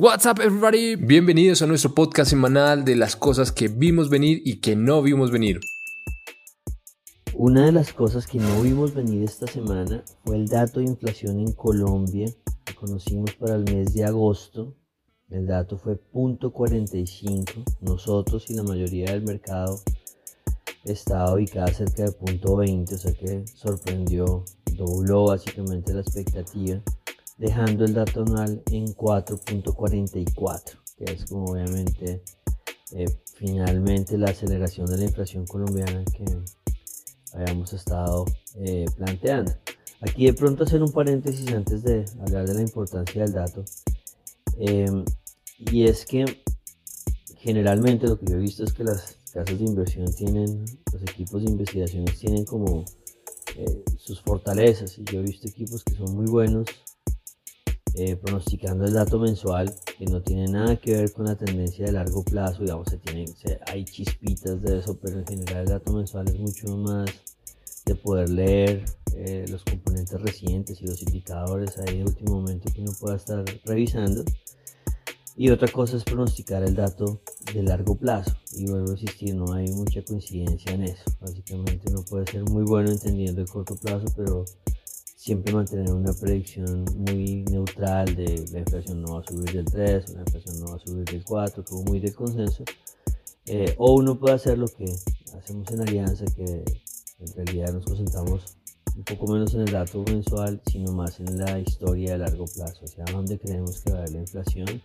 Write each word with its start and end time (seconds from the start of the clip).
What's 0.00 0.26
up 0.26 0.38
everybody? 0.40 0.94
Bienvenidos 0.94 1.60
a 1.60 1.66
nuestro 1.66 1.92
podcast 1.92 2.30
semanal 2.30 2.84
de 2.84 2.94
las 2.94 3.16
cosas 3.16 3.50
que 3.50 3.66
vimos 3.66 4.08
venir 4.08 4.40
y 4.44 4.60
que 4.60 4.76
no 4.76 5.02
vimos 5.02 5.32
venir. 5.32 5.58
Una 7.34 7.66
de 7.66 7.72
las 7.72 7.92
cosas 7.92 8.28
que 8.28 8.38
no 8.38 8.62
vimos 8.62 8.94
venir 8.94 9.24
esta 9.24 9.48
semana 9.48 10.04
fue 10.24 10.36
el 10.36 10.46
dato 10.46 10.78
de 10.78 10.86
inflación 10.86 11.40
en 11.40 11.50
Colombia 11.50 12.32
que 12.64 12.76
conocimos 12.76 13.34
para 13.34 13.56
el 13.56 13.64
mes 13.64 13.92
de 13.92 14.04
agosto. 14.04 14.76
El 15.30 15.48
dato 15.48 15.78
fue 15.78 16.00
0.45. 16.12 17.64
Nosotros 17.80 18.48
y 18.50 18.54
la 18.54 18.62
mayoría 18.62 19.10
del 19.10 19.22
mercado 19.22 19.80
estaba 20.84 21.34
ubicada 21.34 21.72
cerca 21.72 22.04
de 22.04 22.10
0.20, 22.10 22.92
o 22.92 22.98
sea 22.98 23.12
que 23.14 23.44
sorprendió, 23.48 24.44
dobló 24.76 25.24
básicamente 25.24 25.92
la 25.92 26.02
expectativa 26.02 26.80
dejando 27.38 27.84
el 27.84 27.94
dato 27.94 28.22
anual 28.22 28.62
en 28.70 28.86
4.44, 28.94 30.78
que 30.96 31.04
es 31.04 31.24
como 31.24 31.52
obviamente 31.52 32.22
eh, 32.92 33.06
finalmente 33.34 34.18
la 34.18 34.30
aceleración 34.30 34.86
de 34.86 34.98
la 34.98 35.04
inflación 35.04 35.46
colombiana 35.46 36.04
que 36.04 36.24
habíamos 37.32 37.72
estado 37.72 38.24
eh, 38.56 38.86
planteando. 38.96 39.52
Aquí 40.00 40.26
de 40.26 40.32
pronto 40.32 40.64
hacer 40.64 40.82
un 40.82 40.92
paréntesis 40.92 41.52
antes 41.52 41.82
de 41.82 42.04
hablar 42.20 42.46
de 42.46 42.54
la 42.54 42.62
importancia 42.62 43.22
del 43.22 43.32
dato. 43.32 43.64
Em, 44.58 45.04
y 45.58 45.84
es 45.84 46.04
que 46.06 46.24
generalmente 47.36 48.06
lo 48.06 48.18
que 48.18 48.26
yo 48.26 48.36
he 48.36 48.40
visto 48.40 48.64
es 48.64 48.72
que 48.72 48.84
las 48.84 49.16
casas 49.32 49.58
de 49.58 49.64
inversión 49.64 50.12
tienen, 50.12 50.64
los 50.92 51.02
equipos 51.02 51.44
de 51.44 51.50
investigaciones 51.50 52.18
tienen 52.18 52.44
como 52.44 52.84
eh, 53.56 53.84
sus 53.96 54.20
fortalezas. 54.22 54.98
Y 54.98 55.04
yo 55.04 55.20
he 55.20 55.22
visto 55.24 55.48
equipos 55.48 55.84
que 55.84 55.94
son 55.94 56.14
muy 56.14 56.26
buenos 56.26 56.66
eh, 57.94 58.16
pronosticando 58.16 58.84
el 58.84 58.92
dato 58.94 59.18
mensual 59.18 59.74
que 59.98 60.06
no 60.06 60.22
tiene 60.22 60.46
nada 60.46 60.76
que 60.76 60.92
ver 60.92 61.12
con 61.12 61.26
la 61.26 61.36
tendencia 61.36 61.86
de 61.86 61.92
largo 61.92 62.22
plazo, 62.22 62.62
digamos, 62.62 62.88
se 62.88 62.98
tiene, 62.98 63.26
hay 63.66 63.84
chispitas 63.84 64.60
de 64.62 64.78
eso, 64.78 64.98
pero 65.00 65.18
en 65.18 65.26
general 65.26 65.62
el 65.62 65.68
dato 65.68 65.92
mensual 65.92 66.28
es 66.28 66.38
mucho 66.38 66.76
más 66.76 67.10
de 67.84 67.94
poder 67.94 68.28
leer 68.28 68.84
eh, 69.14 69.46
los 69.48 69.64
componentes 69.64 70.20
recientes 70.20 70.80
y 70.82 70.86
los 70.86 71.02
indicadores 71.02 71.78
ahí 71.78 71.98
de 71.98 72.04
último 72.04 72.40
momento 72.40 72.70
que 72.72 72.82
uno 72.82 72.92
pueda 73.00 73.16
estar 73.16 73.44
revisando. 73.64 74.22
Y 75.36 75.50
otra 75.50 75.68
cosa 75.68 75.96
es 75.96 76.04
pronosticar 76.04 76.64
el 76.64 76.74
dato 76.74 77.20
de 77.54 77.62
largo 77.62 77.94
plazo. 77.94 78.36
Y 78.52 78.66
vuelvo 78.66 78.90
a 78.90 78.92
insistir, 78.92 79.36
no 79.36 79.52
hay 79.52 79.68
mucha 79.68 80.02
coincidencia 80.02 80.72
en 80.72 80.82
eso. 80.82 81.04
Básicamente 81.20 81.90
uno 81.90 82.04
puede 82.04 82.26
ser 82.26 82.42
muy 82.42 82.64
bueno 82.64 82.90
entendiendo 82.90 83.40
el 83.40 83.48
corto 83.48 83.76
plazo, 83.76 84.06
pero 84.16 84.44
siempre 85.18 85.52
mantener 85.52 85.92
una 85.92 86.12
predicción 86.12 86.84
muy 86.96 87.42
neutral 87.50 88.14
de 88.14 88.44
la 88.52 88.60
inflación 88.60 89.02
no 89.02 89.14
va 89.14 89.20
a 89.20 89.24
subir 89.24 89.52
del 89.52 89.64
3, 89.64 90.10
la 90.10 90.20
inflación 90.20 90.60
no 90.60 90.66
va 90.66 90.76
a 90.76 90.78
subir 90.78 91.04
del 91.06 91.24
4, 91.24 91.64
como 91.64 91.82
muy 91.82 91.98
del 91.98 92.14
consenso. 92.14 92.62
Eh, 93.46 93.74
o 93.78 93.94
uno 93.94 94.16
puede 94.16 94.36
hacer 94.36 94.56
lo 94.56 94.68
que 94.68 94.84
hacemos 95.36 95.68
en 95.72 95.80
Alianza, 95.80 96.24
que 96.36 96.64
en 97.18 97.34
realidad 97.34 97.72
nos 97.72 97.84
concentramos 97.84 98.58
un 98.96 99.02
poco 99.02 99.32
menos 99.32 99.52
en 99.54 99.62
el 99.62 99.72
dato 99.72 100.04
mensual, 100.04 100.62
sino 100.70 100.92
más 100.92 101.18
en 101.18 101.36
la 101.36 101.58
historia 101.58 102.12
de 102.12 102.18
largo 102.18 102.44
plazo, 102.44 102.84
o 102.84 102.86
sea, 102.88 103.04
dónde 103.10 103.40
creemos 103.40 103.80
que 103.80 103.90
va 103.90 103.98
a 103.98 104.00
haber 104.02 104.12
la 104.12 104.18
inflación, 104.20 104.82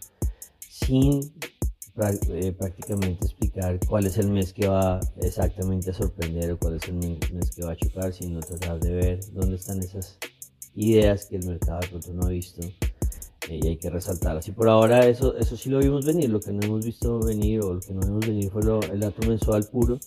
sin 0.67 1.31
eh, 1.95 2.51
prácticamente 2.57 3.25
explicar 3.25 3.79
cuál 3.87 4.07
es 4.07 4.17
el 4.17 4.27
mes 4.27 4.51
que 4.51 4.67
va 4.67 4.99
exactamente 5.21 5.91
a 5.91 5.93
sorprender 5.93 6.51
o 6.51 6.57
cuál 6.57 6.75
es 6.77 6.87
el 6.87 6.95
mes 6.95 7.51
que 7.55 7.63
va 7.63 7.73
a 7.73 7.75
chocar, 7.75 8.11
sino 8.11 8.39
tratar 8.39 8.79
de 8.79 8.93
ver 8.93 9.19
dónde 9.31 9.57
están 9.57 9.79
esas 9.79 10.17
ideas 10.75 11.25
que 11.25 11.35
el 11.35 11.45
mercado 11.45 11.81
de 11.81 11.87
pronto 11.89 12.13
no 12.13 12.25
ha 12.25 12.29
visto 12.29 12.61
eh, 13.47 13.59
y 13.61 13.67
hay 13.67 13.77
que 13.77 13.91
resaltarlas. 13.91 14.47
Y 14.47 14.53
por 14.53 14.69
ahora 14.69 15.05
eso, 15.05 15.37
eso 15.37 15.55
sí 15.55 15.69
lo 15.69 15.79
vimos 15.79 16.03
venir, 16.03 16.31
lo 16.31 16.39
que 16.39 16.51
no 16.51 16.65
hemos 16.65 16.83
visto 16.83 17.19
venir 17.19 17.61
o 17.61 17.75
lo 17.75 17.79
que 17.79 17.93
no 17.93 18.01
vimos 18.01 18.25
venir 18.25 18.49
fue 18.49 18.61
el 18.91 18.99
dato 18.99 19.27
mensual 19.27 19.63
puro, 19.65 19.99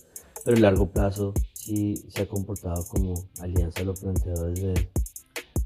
pero 0.43 0.57
a 0.57 0.59
largo 0.59 0.89
plazo 0.89 1.33
sí 1.53 1.95
se 2.09 2.23
ha 2.23 2.27
comportado 2.27 2.85
como 2.87 3.13
Alianza 3.39 3.83
lo 3.83 3.93
planteó 3.93 4.33
desde, 4.43 4.89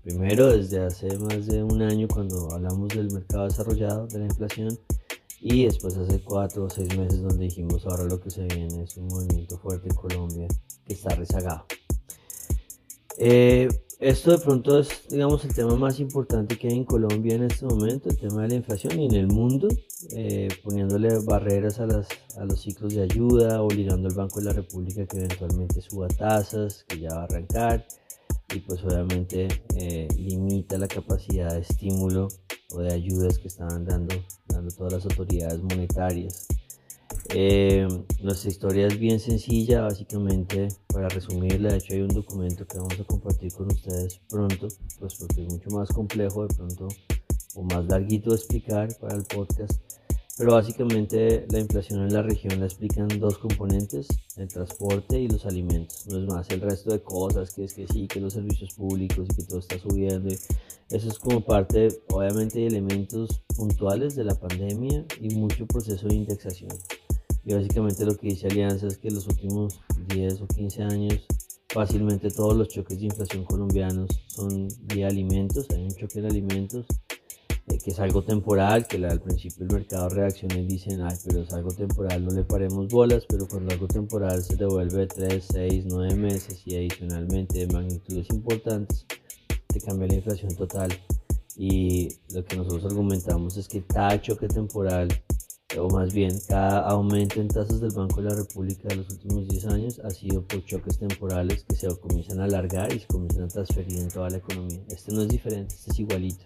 primero 0.04 0.56
desde 0.56 0.84
hace 0.84 1.18
más 1.18 1.48
de 1.48 1.64
un 1.64 1.82
año 1.82 2.08
cuando 2.08 2.52
hablamos 2.52 2.90
del 2.90 3.12
mercado 3.12 3.46
desarrollado, 3.46 4.06
de 4.08 4.20
la 4.20 4.26
inflación, 4.26 4.78
y 5.42 5.66
después 5.66 5.98
hace 5.98 6.22
cuatro 6.22 6.66
o 6.66 6.70
seis 6.70 6.96
meses 6.96 7.22
donde 7.22 7.46
dijimos 7.46 7.86
ahora 7.86 8.04
lo 8.04 8.20
que 8.22 8.30
se 8.30 8.44
viene 8.44 8.84
es 8.84 8.96
un 8.98 9.08
movimiento 9.08 9.58
fuerte 9.58 9.90
en 9.90 9.96
Colombia 9.96 10.48
que 10.86 10.94
está 10.94 11.16
rezagado. 11.16 11.66
Eh, 13.18 13.68
esto 14.00 14.32
de 14.32 14.40
pronto 14.40 14.80
es, 14.80 15.08
digamos, 15.10 15.44
el 15.46 15.54
tema 15.54 15.76
más 15.76 16.00
importante 16.00 16.58
que 16.58 16.68
hay 16.68 16.78
en 16.78 16.86
Colombia 16.86 17.36
en 17.36 17.44
este 17.44 17.66
momento, 17.66 18.10
el 18.10 18.18
tema 18.18 18.44
de 18.44 18.50
la 18.50 18.56
inflación 18.56 19.00
y 19.00 19.06
en 19.06 19.16
el 19.16 19.28
mundo, 19.28 19.68
eh, 20.16 20.48
poniéndole 20.64 21.20
barreras 21.20 21.80
a, 21.80 21.86
las, 21.86 22.08
a 22.38 22.46
los 22.46 22.62
ciclos 22.62 22.96
de 22.96 23.04
ayuda, 23.04 23.62
obligando 23.62 24.10
al 24.10 24.16
Banco 24.16 24.40
de 24.40 24.46
la 24.46 24.54
República 24.54 25.06
que 25.06 25.18
eventualmente 25.18 25.82
suba 25.82 26.08
tasas, 26.08 26.84
que 26.88 27.00
ya 27.00 27.10
va 27.14 27.22
a 27.22 27.24
arrancar, 27.26 27.86
y 28.54 28.60
pues 28.60 28.84
obviamente 28.84 29.48
eh, 29.76 30.08
limita 30.18 30.78
la 30.78 30.88
capacidad 30.88 31.54
de 31.54 31.62
estímulo 31.62 32.28
o 32.74 32.80
de 32.80 32.94
ayudas 32.94 33.38
que 33.38 33.48
estaban 33.48 33.86
dando, 33.86 34.16
dando 34.48 34.72
todas 34.74 34.94
las 34.94 35.06
autoridades 35.06 35.62
monetarias. 35.62 36.48
Eh, 37.34 37.88
nuestra 38.22 38.50
historia 38.50 38.88
es 38.88 39.00
bien 39.00 39.20
sencilla, 39.20 39.82
básicamente 39.82 40.70
para 40.88 41.08
resumirla, 41.10 41.72
de 41.72 41.78
hecho 41.78 41.94
hay 41.94 42.02
un 42.02 42.10
documento 42.10 42.66
que 42.66 42.78
vamos 42.78 43.00
a 43.00 43.04
compartir 43.04 43.54
con 43.54 43.68
ustedes 43.72 44.20
pronto, 44.30 44.68
pues 45.00 45.16
porque 45.16 45.42
es 45.42 45.54
mucho 45.54 45.70
más 45.70 45.90
complejo 45.90 46.48
de 46.48 46.56
pronto 46.56 46.88
o 47.56 47.64
más 47.64 47.86
larguito 47.86 48.32
de 48.32 48.38
explicar 48.38 48.90
para 49.00 49.16
el 49.16 49.24
podcast, 49.24 49.82
pero 50.42 50.54
básicamente 50.54 51.46
la 51.52 51.60
inflación 51.60 52.02
en 52.02 52.14
la 52.14 52.24
región 52.24 52.60
la 52.60 52.66
explican 52.66 53.08
dos 53.20 53.38
componentes, 53.38 54.08
el 54.38 54.48
transporte 54.48 55.20
y 55.20 55.28
los 55.28 55.46
alimentos, 55.46 56.08
no 56.08 56.18
es 56.18 56.26
más 56.26 56.50
el 56.50 56.62
resto 56.62 56.90
de 56.90 57.04
cosas, 57.04 57.54
que 57.54 57.66
es 57.66 57.76
que 57.76 57.86
sí, 57.86 58.08
que 58.08 58.20
los 58.20 58.34
servicios 58.34 58.74
públicos 58.74 59.28
y 59.30 59.36
que 59.36 59.44
todo 59.44 59.60
está 59.60 59.78
subiendo, 59.78 60.34
eso 60.90 61.10
es 61.10 61.20
como 61.20 61.42
parte 61.42 61.90
obviamente 62.10 62.58
de 62.58 62.66
elementos 62.66 63.44
puntuales 63.56 64.16
de 64.16 64.24
la 64.24 64.34
pandemia 64.34 65.06
y 65.22 65.30
mucho 65.36 65.68
proceso 65.68 66.08
de 66.08 66.16
indexación. 66.16 66.72
Y 67.46 67.54
básicamente 67.54 68.04
lo 68.04 68.18
que 68.18 68.30
dice 68.30 68.48
Alianza 68.48 68.88
es 68.88 68.98
que 68.98 69.10
en 69.10 69.14
los 69.14 69.28
últimos 69.28 69.80
10 70.08 70.42
o 70.42 70.48
15 70.48 70.82
años 70.82 71.20
fácilmente 71.72 72.32
todos 72.32 72.58
los 72.58 72.70
choques 72.70 73.00
de 73.00 73.06
inflación 73.06 73.46
colombianos 73.46 74.10
son 74.26 74.70
de 74.88 75.06
alimentos, 75.06 75.68
hay 75.70 75.84
un 75.84 75.94
choque 75.94 76.20
de 76.20 76.30
alimentos 76.30 76.88
eh, 77.72 77.78
que 77.84 77.92
es 77.92 78.00
algo 78.00 78.24
temporal, 78.24 78.86
que 78.88 78.98
al 79.06 79.22
principio 79.22 79.66
el 79.66 79.72
mercado 79.72 80.10
reacciona 80.10 80.58
y 80.58 80.66
dicen, 80.66 81.02
ay, 81.02 81.16
pero 81.26 81.42
es 81.42 81.54
algo 81.54 81.72
temporal, 81.72 82.26
no 82.26 82.32
le 82.32 82.44
paremos 82.44 82.88
bolas, 82.90 83.26
pero 83.28 83.48
cuando 83.48 83.72
algo 83.72 83.88
temporal 83.88 84.44
se 84.44 84.56
devuelve 84.56 85.08
3, 85.08 85.48
6, 85.52 85.86
9 85.88 86.16
meses 86.16 86.62
y 86.66 86.76
adicionalmente 86.76 87.60
de 87.60 87.74
magnitudes 87.74 88.30
importantes, 88.30 89.06
te 89.68 89.80
cambia 89.80 90.08
la 90.08 90.16
inflación 90.16 90.54
total. 90.56 90.92
Y 91.56 92.10
lo 92.34 92.44
que 92.44 92.58
nosotros 92.58 92.86
argumentamos 92.86 93.58
es 93.58 93.68
que 93.68 93.84
cada 93.84 94.20
choque 94.22 94.48
temporal 94.48 95.08
o 95.80 95.90
más 95.90 96.14
bien 96.14 96.38
cada 96.48 96.80
aumento 96.82 97.40
en 97.40 97.48
tasas 97.48 97.80
del 97.80 97.92
Banco 97.92 98.22
de 98.22 98.30
la 98.30 98.36
República 98.36 98.90
de 98.90 98.98
los 98.98 99.10
últimos 99.10 99.48
10 99.48 99.66
años 99.68 100.00
ha 100.00 100.10
sido 100.10 100.46
por 100.46 100.66
choques 100.66 100.98
temporales 100.98 101.64
que 101.64 101.76
se 101.76 101.88
comienzan 102.00 102.42
a 102.42 102.46
alargar 102.46 102.94
y 102.94 103.00
se 103.00 103.08
comienzan 103.08 103.44
a 103.44 103.48
transferir 103.48 104.00
en 104.00 104.10
toda 104.10 104.30
la 104.30 104.38
economía. 104.38 104.82
Este 104.90 105.14
no 105.14 105.22
es 105.22 105.30
diferente, 105.30 105.74
este 105.76 105.92
es 105.92 106.00
igualito. 106.00 106.44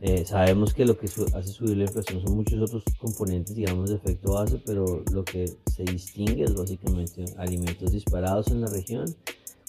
Eh, 0.00 0.24
sabemos 0.24 0.74
que 0.74 0.84
lo 0.84 0.96
que 0.96 1.06
hace 1.06 1.48
subir 1.48 1.76
la 1.76 1.84
inflación 1.84 2.22
son 2.22 2.36
muchos 2.36 2.60
otros 2.62 2.84
componentes, 2.98 3.56
digamos, 3.56 3.90
de 3.90 3.96
efecto 3.96 4.34
base, 4.34 4.62
pero 4.64 5.02
lo 5.12 5.24
que 5.24 5.52
se 5.74 5.82
distingue 5.82 6.44
es 6.44 6.54
básicamente 6.54 7.24
alimentos 7.36 7.90
disparados 7.90 8.48
en 8.48 8.60
la 8.60 8.68
región 8.68 9.12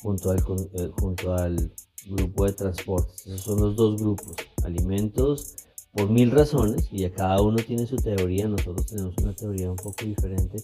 junto 0.03 0.29
al, 0.29 0.37
eh, 0.37 0.91
junto 0.99 1.33
al 1.33 1.71
grupo 2.07 2.45
de 2.45 2.53
transportes. 2.53 3.25
Esos 3.25 3.41
son 3.41 3.59
los 3.59 3.75
dos 3.75 3.99
grupos, 3.99 4.35
alimentos 4.63 5.55
por 5.93 6.07
mil 6.11 6.29
razones, 6.29 6.87
y 6.91 7.05
a 7.05 7.11
cada 7.11 7.41
uno 7.41 7.57
tiene 7.57 7.87
su 7.87 7.95
teoría, 7.95 8.47
nosotros 8.47 8.85
tenemos 8.85 9.15
una 9.23 9.33
teoría 9.33 9.71
un 9.71 9.77
poco 9.77 10.05
diferente, 10.05 10.63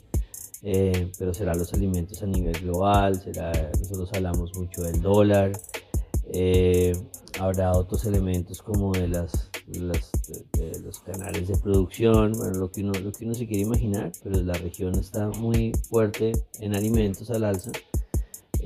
eh, 0.62 1.12
pero 1.18 1.34
será 1.34 1.56
los 1.56 1.74
alimentos 1.74 2.22
a 2.22 2.28
nivel 2.28 2.54
global, 2.60 3.20
será, 3.20 3.52
nosotros 3.80 4.12
hablamos 4.14 4.56
mucho 4.56 4.84
del 4.84 5.02
dólar, 5.02 5.54
habrá 7.40 7.72
otros 7.74 8.06
elementos 8.06 8.62
como 8.62 8.94
de, 8.94 9.08
las, 9.08 9.50
los 9.68 11.00
canales 11.00 11.48
de 11.48 11.58
producción, 11.58 12.34
bueno, 12.34 12.60
lo 12.60 12.72
que, 12.72 12.84
uno, 12.84 12.94
lo 13.00 13.12
que 13.12 13.26
uno 13.26 13.34
se 13.34 13.48
quiere 13.48 13.64
imaginar, 13.64 14.12
pero 14.24 14.42
la 14.42 14.54
región 14.54 14.96
está 14.96 15.30
muy 15.30 15.72
fuerte 15.90 16.34
en 16.60 16.76
alimentos 16.76 17.32
al 17.32 17.44
alza 17.44 17.72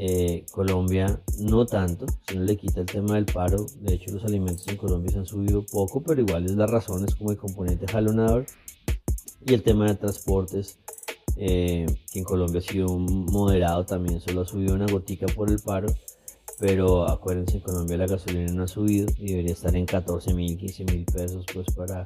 eh, 0.01 0.45
Colombia 0.51 1.19
no 1.39 1.65
tanto, 1.65 2.05
si 2.25 2.37
no 2.37 2.43
le 2.43 2.55
quita 2.55 2.79
el 2.79 2.85
tema 2.85 3.15
del 3.15 3.25
paro, 3.25 3.65
de 3.81 3.95
hecho 3.95 4.11
los 4.11 4.23
alimentos 4.23 4.65
en 4.69 4.77
Colombia 4.77 5.11
se 5.11 5.17
han 5.17 5.25
subido 5.25 5.65
poco, 5.65 6.01
pero 6.01 6.21
igual 6.21 6.45
es 6.45 6.53
la 6.53 6.67
razón, 6.67 7.03
es 7.05 7.15
como 7.15 7.31
el 7.31 7.37
componente 7.37 7.85
jalonador. 7.85 8.45
Y 9.45 9.53
el 9.53 9.61
tema 9.61 9.87
de 9.87 9.95
transportes, 9.95 10.79
eh, 11.35 11.85
que 12.13 12.19
en 12.19 12.23
Colombia 12.23 12.59
ha 12.59 12.71
sido 12.71 12.97
moderado 12.97 13.85
también, 13.85 14.21
solo 14.21 14.41
ha 14.41 14.45
subido 14.45 14.73
una 14.73 14.87
gotica 14.87 15.25
por 15.27 15.49
el 15.49 15.59
paro, 15.59 15.87
pero 16.59 17.07
acuérdense, 17.07 17.57
en 17.57 17.63
Colombia 17.63 17.97
la 17.97 18.07
gasolina 18.07 18.51
no 18.51 18.63
ha 18.63 18.67
subido 18.67 19.07
y 19.17 19.29
debería 19.31 19.53
estar 19.53 19.75
en 19.75 19.85
14 19.85 20.33
mil, 20.33 20.57
15 20.57 20.83
mil 20.85 21.05
pesos 21.05 21.45
pues 21.53 21.67
para 21.75 22.05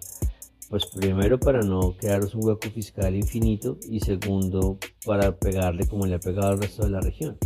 Pues 0.70 0.86
primero 0.86 1.40
para 1.40 1.62
no 1.62 1.96
quedaros 1.98 2.36
un 2.36 2.46
hueco 2.46 2.70
fiscal 2.70 3.16
infinito 3.16 3.78
y 3.90 4.00
segundo 4.00 4.78
para 5.06 5.36
pegarle 5.36 5.88
como 5.88 6.06
le 6.06 6.16
ha 6.16 6.20
pegado 6.20 6.50
al 6.50 6.62
resto 6.62 6.84
de 6.84 6.92
la 6.92 7.02
región. 7.02 7.38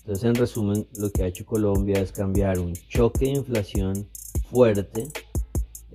Entonces 0.00 0.24
en 0.24 0.34
resumen 0.34 0.86
lo 0.98 1.10
que 1.10 1.22
ha 1.22 1.26
hecho 1.26 1.46
Colombia 1.46 2.00
es 2.00 2.12
cambiar 2.12 2.58
un 2.58 2.74
choque 2.74 3.26
de 3.26 3.32
inflación 3.32 4.08
fuerte 4.50 5.08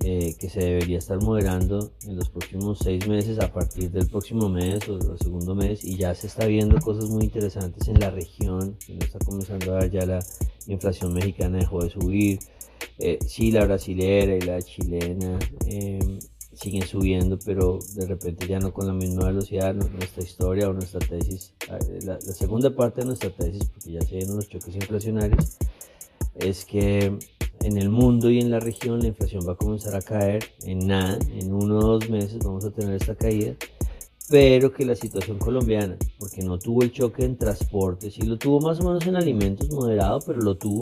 eh, 0.04 0.34
que 0.38 0.48
se 0.48 0.60
debería 0.60 0.98
estar 0.98 1.20
moderando 1.20 1.92
en 2.06 2.16
los 2.16 2.28
próximos 2.28 2.80
seis 2.82 3.06
meses 3.06 3.38
a 3.38 3.52
partir 3.52 3.90
del 3.90 4.08
próximo 4.08 4.48
mes 4.48 4.88
o 4.88 4.96
el 4.96 5.18
segundo 5.18 5.54
mes 5.54 5.84
y 5.84 5.96
ya 5.96 6.14
se 6.14 6.26
está 6.26 6.46
viendo 6.46 6.80
cosas 6.80 7.08
muy 7.08 7.24
interesantes 7.24 7.86
en 7.88 8.00
la 8.00 8.10
región, 8.10 8.76
no 8.88 9.04
está 9.04 9.18
comenzando 9.20 9.74
a 9.74 9.80
ver 9.80 9.90
ya 9.90 10.04
la 10.04 10.18
inflación 10.66 11.12
mexicana 11.12 11.58
dejó 11.58 11.84
de 11.84 11.90
subir, 11.90 12.40
eh, 12.98 13.18
sí 13.26 13.52
la 13.52 13.64
brasilera 13.64 14.36
y 14.36 14.40
la 14.40 14.60
chilena 14.60 15.38
em, 15.66 16.18
siguen 16.52 16.82
subiendo, 16.82 17.38
pero 17.44 17.78
de 17.94 18.06
repente 18.06 18.46
ya 18.46 18.58
no 18.58 18.72
con 18.72 18.86
la 18.86 18.92
misma 18.92 19.26
velocidad. 19.26 19.74
Nuestra 19.74 20.22
historia 20.22 20.68
o 20.68 20.72
nuestra 20.72 21.00
tesis, 21.00 21.54
la, 22.04 22.20
segunda 22.20 22.74
parte 22.74 23.00
de 23.00 23.06
nuestra 23.06 23.30
tesis, 23.30 23.64
porque 23.64 23.92
ya 23.92 24.00
se 24.02 24.16
vienen 24.16 24.36
los 24.36 24.48
choques 24.48 24.74
inflacionarios, 24.74 25.58
es 26.34 26.64
que 26.64 27.18
en 27.62 27.78
el 27.78 27.90
mundo 27.90 28.30
y 28.30 28.40
en 28.40 28.50
la 28.50 28.60
región 28.60 29.00
la 29.00 29.08
inflación 29.08 29.46
va 29.46 29.52
a 29.52 29.56
comenzar 29.56 29.94
a 29.94 30.02
caer 30.02 30.44
en 30.64 30.86
nada, 30.86 31.18
en 31.30 31.52
uno 31.52 31.78
o 31.78 31.82
dos 31.82 32.10
meses 32.10 32.38
vamos 32.38 32.64
a 32.64 32.70
tener 32.70 32.94
esta 32.94 33.14
caída, 33.14 33.54
pero 34.28 34.72
que 34.72 34.84
la 34.84 34.94
situación 34.94 35.38
colombiana, 35.38 35.96
porque 36.18 36.42
no 36.42 36.58
tuvo 36.58 36.82
el 36.82 36.92
choque 36.92 37.24
en 37.24 37.36
transporte, 37.36 38.10
sí 38.10 38.22
lo 38.22 38.38
tuvo 38.38 38.60
más 38.60 38.80
o 38.80 38.84
menos 38.84 39.06
en 39.06 39.16
alimentos 39.16 39.70
moderado, 39.70 40.20
pero 40.26 40.40
lo 40.40 40.56
tuvo, 40.56 40.80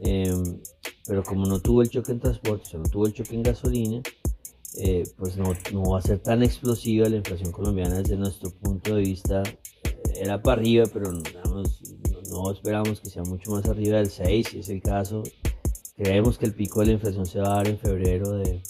em, 0.00 0.60
pero 1.06 1.22
como 1.22 1.46
no 1.46 1.60
tuvo 1.60 1.82
el 1.82 1.90
choque 1.90 2.12
en 2.12 2.20
transporte, 2.20 2.64
o 2.66 2.70
sea, 2.70 2.80
no 2.80 2.88
tuvo 2.88 3.06
el 3.06 3.12
choque 3.12 3.34
en 3.34 3.42
gasolina, 3.42 4.02
eh, 4.78 5.04
pues 5.16 5.38
no, 5.38 5.54
no, 5.72 5.90
va 5.90 6.00
a 6.00 6.02
ser 6.02 6.18
tan 6.18 6.42
explosiva 6.42 7.08
la 7.08 7.16
inflación 7.16 7.50
colombiana 7.50 8.02
desde 8.02 8.16
nuestro 8.16 8.50
punto 8.50 8.94
de 8.94 9.00
vista. 9.00 9.42
Eh, 9.42 10.20
era 10.20 10.42
para 10.42 10.60
arriba, 10.60 10.84
pero 10.92 11.12
no, 11.12 12.50
esperamos 12.50 13.00
que 13.00 13.08
sea 13.08 13.22
mucho 13.22 13.52
más 13.52 13.66
arriba 13.66 13.96
del 13.98 14.10
6, 14.10 14.48
si 14.50 14.58
es 14.58 14.68
el 14.68 14.82
caso. 14.82 15.22
Creemos 15.96 16.36
que 16.36 16.44
el 16.44 16.52
pico 16.52 16.80
de 16.80 16.86
la 16.86 16.92
inflación 16.92 17.24
se 17.24 17.40
va 17.40 17.52
a 17.52 17.56
dar 17.56 17.68
en 17.68 17.78
febrero 17.78 18.32
de, 18.32 18.62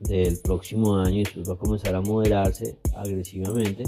del 0.00 0.38
próximo 0.38 0.96
año 0.96 1.16
y 1.16 1.24
después 1.24 1.48
va 1.48 1.54
a 1.54 1.58
comenzar 1.58 1.94
a 1.94 2.02
moderarse 2.02 2.76
agresivamente, 2.94 3.84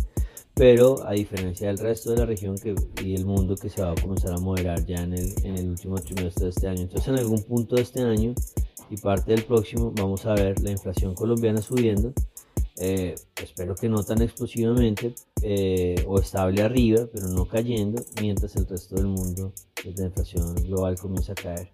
pero 0.55 1.07
a 1.07 1.13
diferencia 1.13 1.67
del 1.67 1.77
resto 1.77 2.11
de 2.11 2.17
la 2.17 2.25
región 2.27 2.57
y 3.05 3.15
el 3.15 3.27
mundo 3.27 3.55
que 3.55 3.69
se 3.69 3.83
va 3.83 3.93
a 3.93 3.95
comenzar 3.95 4.33
a 4.33 4.39
moderar 4.39 4.85
ya 4.87 5.03
en 5.03 5.13
el, 5.13 5.35
en 5.45 5.59
el 5.59 5.69
último 5.69 5.97
trimestre 5.97 6.45
de 6.45 6.51
este 6.51 6.69
año. 6.69 6.81
Entonces 6.81 7.09
en 7.09 7.19
algún 7.19 7.43
punto 7.43 7.77
de 7.77 7.83
este 7.83 8.01
año 8.01 8.35
y 8.89 8.97
parte 8.97 9.33
del 9.33 9.45
próximo 9.45 9.93
vamos 9.95 10.25
a 10.25 10.33
ver 10.33 10.59
la 10.61 10.71
inflación 10.71 11.15
colombiana 11.15 11.61
subiendo. 11.61 12.15
Eh, 12.81 13.15
espero 13.43 13.75
que 13.75 13.91
no 13.91 14.03
tan 14.05 14.23
explosivamente 14.23 15.15
eh, 15.43 16.03
o 16.07 16.19
estable 16.19 16.63
arriba, 16.63 17.09
pero 17.13 17.29
no 17.29 17.47
cayendo, 17.47 18.03
mientras 18.23 18.57
el 18.57 18.67
resto 18.67 18.95
del 18.95 19.09
mundo, 19.09 19.53
la 19.85 20.05
inflación 20.07 20.55
global 20.55 20.97
comienza 20.99 21.33
a 21.33 21.35
caer. 21.35 21.71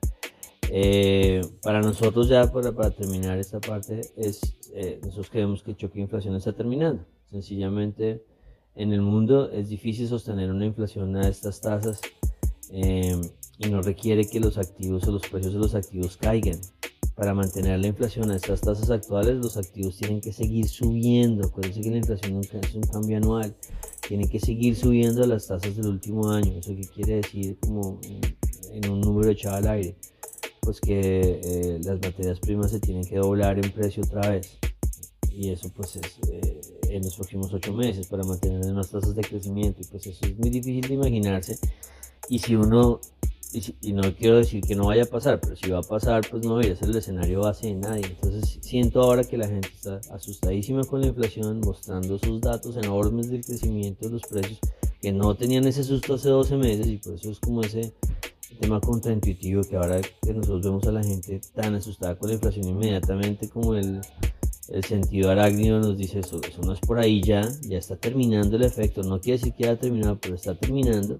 Eh, 0.70 1.42
para 1.62 1.80
nosotros 1.80 2.28
ya, 2.28 2.50
para, 2.50 2.90
terminar 2.90 3.38
esta 3.38 3.60
parte, 3.60 4.00
es, 4.16 4.56
nosotros 5.02 5.30
creemos 5.30 5.62
que 5.62 5.72
el 5.72 5.76
choque 5.76 5.94
de 5.94 6.02
inflación 6.02 6.34
está 6.36 6.52
terminando. 6.52 7.04
Sencillamente, 7.30 8.24
en 8.74 8.92
el 8.92 9.02
mundo 9.02 9.50
es 9.50 9.68
difícil 9.68 10.08
sostener 10.08 10.50
una 10.50 10.66
inflación 10.66 11.16
a 11.16 11.28
estas 11.28 11.60
tasas 11.60 12.00
y 12.70 13.68
no 13.68 13.82
requiere 13.82 14.26
que 14.26 14.40
los 14.40 14.58
activos 14.58 15.06
o 15.06 15.12
los 15.12 15.28
precios 15.28 15.52
de 15.52 15.58
los 15.58 15.74
activos 15.74 16.16
caigan. 16.16 16.58
Para 17.14 17.32
mantener 17.32 17.78
la 17.78 17.86
inflación 17.86 18.32
a 18.32 18.36
estas 18.36 18.60
tasas 18.60 18.90
actuales, 18.90 19.36
los 19.36 19.56
activos 19.56 19.96
tienen 19.96 20.20
que 20.20 20.32
seguir 20.32 20.66
subiendo. 20.66 21.46
Acuérdense 21.46 21.80
que 21.80 21.90
la 21.90 21.98
inflación 21.98 22.40
es 22.40 22.74
un 22.74 22.82
cambio 22.82 23.18
anual. 23.18 23.54
Tienen 24.08 24.28
que 24.28 24.40
seguir 24.40 24.74
subiendo 24.74 25.24
las 25.24 25.46
tasas 25.46 25.76
del 25.76 25.86
último 25.86 26.28
año. 26.30 26.58
¿Eso 26.58 26.74
qué 26.74 26.88
quiere 26.92 27.16
decir 27.16 27.56
como 27.60 28.00
en 28.72 28.90
un 28.90 29.00
número 29.00 29.30
echado 29.30 29.56
al 29.56 29.68
aire? 29.68 29.96
Pues 30.64 30.80
que 30.80 31.40
eh, 31.44 31.78
las 31.84 32.00
materias 32.00 32.40
primas 32.40 32.70
se 32.70 32.80
tienen 32.80 33.04
que 33.04 33.16
doblar 33.16 33.58
en 33.58 33.70
precio 33.70 34.02
otra 34.02 34.30
vez. 34.30 34.58
Y 35.30 35.50
eso 35.50 35.68
pues 35.74 35.96
es 35.96 36.18
eh, 36.30 36.60
en 36.90 37.02
los 37.02 37.16
próximos 37.16 37.52
ocho 37.52 37.72
meses 37.72 38.06
para 38.06 38.24
mantener 38.24 38.64
unas 38.64 38.90
tasas 38.90 39.14
de 39.14 39.22
crecimiento. 39.22 39.82
Y 39.82 39.84
pues 39.84 40.06
eso 40.06 40.24
es 40.24 40.38
muy 40.38 40.50
difícil 40.50 40.88
de 40.88 40.94
imaginarse. 40.94 41.58
Y 42.28 42.38
si 42.38 42.56
uno 42.56 43.00
y, 43.82 43.92
no 43.92 44.02
quiero 44.16 44.38
decir 44.38 44.62
que 44.62 44.74
no 44.74 44.86
vaya 44.86 45.04
a 45.04 45.06
pasar, 45.06 45.40
pero 45.40 45.54
si 45.54 45.70
va 45.70 45.78
a 45.78 45.82
pasar, 45.82 46.22
pues 46.28 46.44
no 46.44 46.56
debería 46.56 46.76
ser 46.76 46.90
el 46.90 46.96
escenario 46.96 47.40
base 47.40 47.68
de 47.68 47.74
nadie. 47.74 48.06
Entonces 48.06 48.58
siento 48.60 49.00
ahora 49.00 49.22
que 49.24 49.36
la 49.36 49.46
gente 49.46 49.68
está 49.72 50.00
asustadísima 50.10 50.82
con 50.84 51.00
la 51.00 51.08
inflación, 51.08 51.60
mostrando 51.60 52.18
sus 52.18 52.40
datos 52.40 52.76
enormes 52.76 53.30
del 53.30 53.44
crecimiento 53.44 54.06
de 54.06 54.12
los 54.12 54.22
precios, 54.22 54.58
que 55.00 55.12
no 55.12 55.36
tenían 55.36 55.66
ese 55.66 55.84
susto 55.84 56.14
hace 56.14 56.30
12 56.30 56.56
meses 56.56 56.86
y 56.88 56.96
por 56.96 57.14
eso 57.14 57.30
es 57.30 57.38
como 57.38 57.62
ese 57.62 57.92
tema 58.58 58.80
contraintuitivo 58.80 59.62
que 59.62 59.76
ahora 59.76 60.00
que 60.00 60.32
nosotros 60.32 60.62
vemos 60.62 60.86
a 60.86 60.92
la 60.92 61.02
gente 61.02 61.40
tan 61.54 61.74
asustada 61.74 62.16
con 62.16 62.28
la 62.28 62.34
inflación 62.34 62.68
inmediatamente 62.68 63.48
como 63.48 63.74
el, 63.74 64.00
el 64.68 64.84
sentido 64.84 65.30
arácnido 65.30 65.78
nos 65.78 65.96
dice 65.96 66.20
eso, 66.20 66.40
eso 66.46 66.62
no 66.62 66.72
es 66.72 66.80
por 66.80 66.98
ahí 66.98 67.22
ya, 67.22 67.42
ya 67.62 67.78
está 67.78 67.96
terminando 67.96 68.56
el 68.56 68.62
efecto, 68.62 69.02
no 69.02 69.20
quiere 69.20 69.38
decir 69.38 69.54
que 69.54 69.64
haya 69.64 69.78
terminado, 69.78 70.18
pero 70.20 70.34
está 70.34 70.54
terminando. 70.54 71.18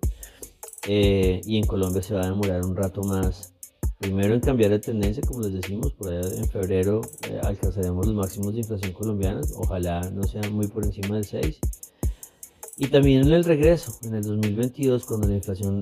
Eh, 0.87 1.41
y 1.45 1.57
en 1.59 1.67
Colombia 1.67 2.03
se 2.03 2.15
va 2.15 2.23
a 2.23 2.31
demorar 2.31 2.63
un 2.63 2.77
rato 2.77 3.03
más. 3.03 3.53
Primero 3.99 4.35
en 4.35 4.41
cambiar 4.41 4.71
de 4.71 4.81
tendencia, 4.81 5.23
como 5.27 5.41
les 5.43 5.55
decimos, 5.55 5.93
por 5.93 6.13
allá 6.13 6.29
en 6.37 6.49
febrero 6.49 7.01
eh, 7.29 7.41
alcanzaremos 7.43 8.07
los 8.07 8.15
máximos 8.15 8.53
de 8.53 8.61
inflación 8.61 8.93
colombiana, 8.93 9.41
ojalá 9.57 10.11
no 10.11 10.25
sean 10.25 10.53
muy 10.53 10.67
por 10.67 10.85
encima 10.85 11.15
del 11.15 11.25
6. 11.25 11.59
Y 12.77 12.89
también 12.89 13.23
en 13.23 13.33
el 13.33 13.45
regreso, 13.45 13.97
en 14.03 14.15
el 14.15 14.25
2022, 14.25 15.05
cuando 15.05 15.29
la 15.29 15.37
inflación 15.37 15.81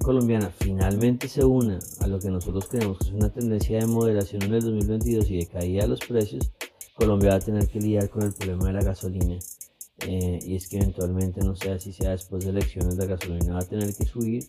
colombiana 0.00 0.50
finalmente 0.50 1.28
se 1.28 1.44
una 1.44 1.78
a 2.00 2.06
lo 2.06 2.18
que 2.18 2.30
nosotros 2.30 2.66
creemos 2.68 2.98
que 2.98 3.04
es 3.04 3.12
una 3.12 3.32
tendencia 3.32 3.78
de 3.78 3.86
moderación 3.86 4.42
en 4.42 4.54
el 4.54 4.62
2022 4.62 5.30
y 5.30 5.38
de 5.38 5.46
caída 5.46 5.82
de 5.82 5.88
los 5.88 6.00
precios, 6.00 6.52
Colombia 6.94 7.30
va 7.30 7.36
a 7.36 7.40
tener 7.40 7.68
que 7.68 7.80
lidiar 7.80 8.08
con 8.10 8.22
el 8.22 8.32
problema 8.32 8.66
de 8.68 8.72
la 8.74 8.82
gasolina. 8.82 9.38
Eh, 10.06 10.38
y 10.42 10.56
es 10.56 10.68
que 10.68 10.78
eventualmente, 10.78 11.40
no 11.42 11.54
sé 11.54 11.78
si 11.78 11.92
sea 11.92 12.10
después 12.10 12.44
de 12.44 12.50
elecciones, 12.50 12.96
la 12.96 13.06
gasolina 13.06 13.54
va 13.54 13.60
a 13.60 13.68
tener 13.68 13.94
que 13.94 14.04
subir, 14.04 14.44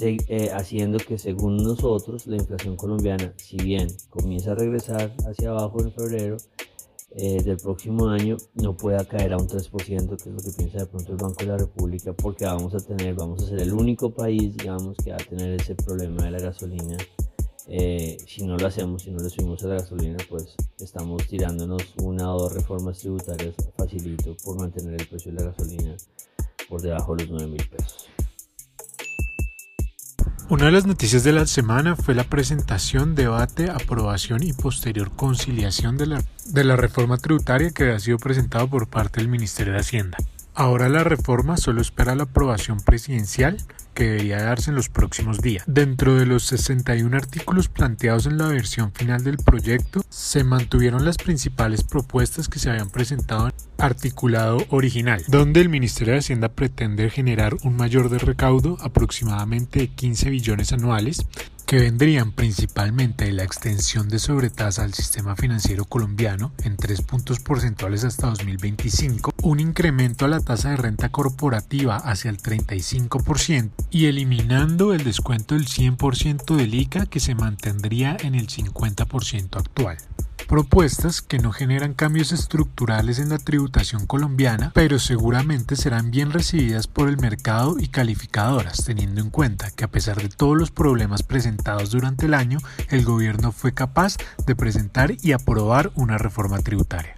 eh, 0.00 0.50
haciendo 0.52 0.98
que 0.98 1.18
según 1.18 1.58
nosotros 1.58 2.26
la 2.26 2.36
inflación 2.36 2.76
colombiana, 2.76 3.34
si 3.36 3.56
bien 3.56 3.88
comienza 4.08 4.52
a 4.52 4.54
regresar 4.54 5.14
hacia 5.28 5.50
abajo 5.50 5.80
en 5.80 5.92
febrero 5.92 6.36
eh, 7.12 7.42
del 7.42 7.56
próximo 7.56 8.08
año, 8.08 8.36
no 8.54 8.76
pueda 8.76 9.04
caer 9.04 9.32
a 9.32 9.36
un 9.36 9.48
3%, 9.48 10.16
que 10.16 10.28
es 10.28 10.34
lo 10.34 10.42
que 10.42 10.56
piensa 10.56 10.78
de 10.78 10.86
pronto 10.86 11.12
el 11.12 11.18
Banco 11.18 11.40
de 11.40 11.46
la 11.46 11.58
República, 11.58 12.12
porque 12.12 12.44
vamos 12.44 12.74
a 12.74 12.80
tener, 12.80 13.14
vamos 13.14 13.42
a 13.42 13.48
ser 13.48 13.58
el 13.60 13.72
único 13.72 14.12
país, 14.12 14.56
digamos, 14.56 14.96
que 14.98 15.10
va 15.10 15.16
a 15.16 15.24
tener 15.24 15.60
ese 15.60 15.74
problema 15.74 16.24
de 16.24 16.30
la 16.30 16.38
gasolina 16.38 16.96
eh, 17.72 18.16
si 18.26 18.42
no 18.44 18.56
lo 18.56 18.66
hacemos, 18.66 19.02
si 19.02 19.12
no 19.12 19.22
le 19.22 19.30
subimos 19.30 19.62
a 19.62 19.68
la 19.68 19.74
gasolina, 19.76 20.16
pues 20.28 20.56
estamos 20.80 21.24
tirándonos 21.28 21.94
una 22.02 22.34
o 22.34 22.40
dos 22.40 22.52
reformas 22.52 22.98
tributarias 22.98 23.54
facilito 23.76 24.36
por 24.42 24.58
mantener 24.58 25.00
el 25.00 25.06
precio 25.06 25.30
de 25.30 25.38
la 25.38 25.50
gasolina 25.52 25.96
por 26.68 26.82
debajo 26.82 27.14
de 27.14 27.26
los 27.26 27.30
9 27.30 27.46
mil 27.46 27.68
pesos. 27.68 28.08
Una 30.50 30.64
de 30.64 30.72
las 30.72 30.84
noticias 30.84 31.22
de 31.22 31.32
la 31.32 31.46
semana 31.46 31.94
fue 31.94 32.12
la 32.12 32.24
presentación, 32.24 33.14
debate, 33.14 33.70
aprobación 33.70 34.42
y 34.42 34.52
posterior 34.52 35.12
conciliación 35.14 35.96
de 35.96 36.06
la, 36.06 36.24
de 36.44 36.64
la 36.64 36.74
reforma 36.74 37.18
tributaria 37.18 37.70
que 37.70 37.92
ha 37.92 38.00
sido 38.00 38.18
presentado 38.18 38.66
por 38.66 38.88
parte 38.88 39.20
del 39.20 39.28
Ministerio 39.28 39.74
de 39.74 39.78
Hacienda. 39.78 40.18
Ahora 40.56 40.88
la 40.88 41.04
reforma 41.04 41.56
solo 41.56 41.80
espera 41.80 42.16
la 42.16 42.24
aprobación 42.24 42.80
presidencial 42.80 43.58
que 44.00 44.06
debería 44.08 44.42
darse 44.42 44.70
en 44.70 44.76
los 44.76 44.88
próximos 44.88 45.42
días. 45.42 45.62
Dentro 45.66 46.14
de 46.14 46.24
los 46.24 46.44
61 46.44 47.14
artículos 47.14 47.68
planteados 47.68 48.24
en 48.24 48.38
la 48.38 48.46
versión 48.46 48.92
final 48.92 49.24
del 49.24 49.36
proyecto, 49.36 50.02
se 50.08 50.42
mantuvieron 50.42 51.04
las 51.04 51.18
principales 51.18 51.84
propuestas 51.84 52.48
que 52.48 52.58
se 52.58 52.70
habían 52.70 52.88
presentado 52.88 53.48
en 53.48 53.54
articulado 53.76 54.64
original, 54.70 55.22
donde 55.28 55.60
el 55.60 55.68
Ministerio 55.68 56.14
de 56.14 56.20
Hacienda 56.20 56.48
pretende 56.48 57.10
generar 57.10 57.56
un 57.62 57.76
mayor 57.76 58.08
de 58.08 58.18
recaudo 58.18 58.78
aproximadamente 58.80 59.80
de 59.80 59.88
15 59.88 60.30
billones 60.30 60.72
anuales 60.72 61.26
que 61.70 61.78
vendrían 61.78 62.32
principalmente 62.32 63.26
de 63.26 63.32
la 63.32 63.44
extensión 63.44 64.08
de 64.08 64.18
sobretasa 64.18 64.82
al 64.82 64.92
sistema 64.92 65.36
financiero 65.36 65.84
colombiano 65.84 66.50
en 66.64 66.76
3 66.76 67.00
puntos 67.02 67.38
porcentuales 67.38 68.02
hasta 68.02 68.26
2025, 68.26 69.32
un 69.44 69.60
incremento 69.60 70.24
a 70.24 70.28
la 70.28 70.40
tasa 70.40 70.70
de 70.70 70.76
renta 70.78 71.10
corporativa 71.10 71.94
hacia 71.94 72.28
el 72.28 72.38
35% 72.38 73.70
y 73.88 74.06
eliminando 74.06 74.92
el 74.92 75.04
descuento 75.04 75.54
del 75.54 75.68
100% 75.68 76.56
del 76.56 76.74
ICA 76.74 77.06
que 77.06 77.20
se 77.20 77.36
mantendría 77.36 78.16
en 78.18 78.34
el 78.34 78.48
50% 78.48 79.56
actual. 79.56 79.96
Propuestas 80.50 81.22
que 81.22 81.38
no 81.38 81.52
generan 81.52 81.94
cambios 81.94 82.32
estructurales 82.32 83.20
en 83.20 83.28
la 83.28 83.38
tributación 83.38 84.04
colombiana, 84.04 84.72
pero 84.74 84.98
seguramente 84.98 85.76
serán 85.76 86.10
bien 86.10 86.32
recibidas 86.32 86.88
por 86.88 87.08
el 87.08 87.18
mercado 87.18 87.76
y 87.78 87.86
calificadoras, 87.86 88.84
teniendo 88.84 89.20
en 89.20 89.30
cuenta 89.30 89.70
que 89.70 89.84
a 89.84 89.92
pesar 89.92 90.20
de 90.20 90.28
todos 90.28 90.58
los 90.58 90.72
problemas 90.72 91.22
presentados 91.22 91.92
durante 91.92 92.26
el 92.26 92.34
año, 92.34 92.58
el 92.88 93.04
gobierno 93.04 93.52
fue 93.52 93.74
capaz 93.74 94.16
de 94.44 94.56
presentar 94.56 95.14
y 95.22 95.30
aprobar 95.30 95.92
una 95.94 96.18
reforma 96.18 96.58
tributaria. 96.58 97.14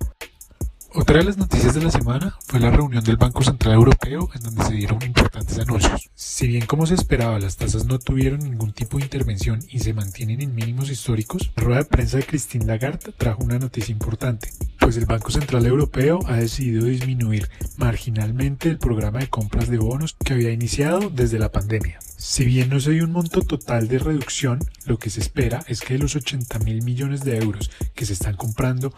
Otra 0.95 1.19
de 1.19 1.25
las 1.25 1.39
noticias 1.39 1.75
de 1.75 1.83
la 1.83 1.91
semana 1.91 2.37
fue 2.47 2.61
la 2.61 2.71
reunión 2.71 3.03
del 3.03 3.17
Banco 3.17 3.43
Central 3.43 3.75
Europeo 3.75 4.29
en 4.35 4.43
donde 4.43 4.63
se 4.65 4.75
dieron 4.75 5.03
importantes 5.03 5.59
anuncios. 5.59 6.11
Si 6.15 6.47
bien 6.47 6.67
como 6.67 6.85
se 6.85 6.95
esperaba 6.95 7.39
las 7.39 7.57
tasas 7.57 7.87
no 7.87 7.99
tuvieron 7.99 8.41
ningún 8.41 8.73
tipo 8.73 8.99
de 8.99 9.05
intervención 9.05 9.61
y 9.71 9.79
se 9.79 9.95
mantienen 9.95 10.43
en 10.43 10.55
mínimos 10.55 10.91
históricos, 10.91 11.51
la 11.57 11.63
rueda 11.63 11.79
de 11.79 11.87
prensa 11.87 12.19
de 12.19 12.25
Christine 12.25 12.67
Lagarde 12.67 13.13
trajo 13.17 13.43
una 13.43 13.59
noticia 13.59 13.91
importante, 13.91 14.51
pues 14.79 14.99
el 14.99 15.07
Banco 15.07 15.31
Central 15.31 15.65
Europeo 15.65 16.21
ha 16.27 16.37
decidido 16.37 16.85
disminuir 16.85 17.49
marginalmente 17.79 18.69
el 18.69 18.77
programa 18.77 19.21
de 19.21 19.29
compras 19.29 19.71
de 19.71 19.79
bonos 19.79 20.15
que 20.23 20.35
había 20.35 20.53
iniciado 20.53 21.09
desde 21.09 21.39
la 21.39 21.51
pandemia. 21.51 22.01
Si 22.25 22.45
bien 22.45 22.69
no 22.69 22.79
se 22.79 22.93
dio 22.93 23.05
un 23.05 23.11
monto 23.11 23.43
total 23.43 23.88
de 23.88 23.99
reducción, 23.99 24.61
lo 24.87 24.97
que 24.97 25.11
se 25.11 25.19
espera 25.19 25.64
es 25.67 25.81
que 25.81 25.95
de 25.95 25.99
los 25.99 26.14
80 26.14 26.61
mil 26.61 26.81
millones 26.83 27.25
de 27.25 27.37
euros 27.37 27.69
que 27.97 28.07
se 28.07 28.12
están 28.12 28.37
comprando 28.37 28.95